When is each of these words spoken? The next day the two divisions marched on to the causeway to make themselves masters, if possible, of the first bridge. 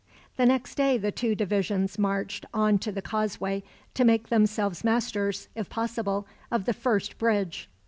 The 0.35 0.47
next 0.47 0.73
day 0.73 0.97
the 0.97 1.11
two 1.11 1.35
divisions 1.35 1.99
marched 1.99 2.47
on 2.55 2.79
to 2.79 2.91
the 2.91 3.03
causeway 3.03 3.61
to 3.93 4.03
make 4.03 4.29
themselves 4.29 4.83
masters, 4.83 5.47
if 5.53 5.69
possible, 5.69 6.25
of 6.51 6.65
the 6.65 6.73
first 6.73 7.19
bridge. 7.19 7.69